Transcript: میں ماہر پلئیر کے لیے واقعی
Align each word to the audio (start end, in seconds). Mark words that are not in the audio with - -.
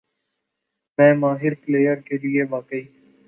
میں 0.97 1.13
ماہر 1.13 1.53
پلئیر 1.65 1.95
کے 2.07 2.17
لیے 2.17 2.43
واقعی 2.49 2.81